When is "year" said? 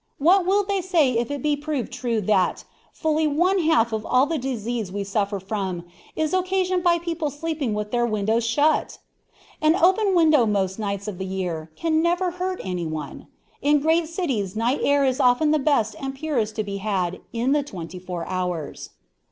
11.27-11.69